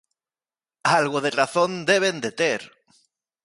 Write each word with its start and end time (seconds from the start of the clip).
¡Algo 0.99 1.17
de 1.25 1.31
razón 1.41 1.71
deben 1.91 2.17
de 2.23 2.31
ter! 2.39 2.61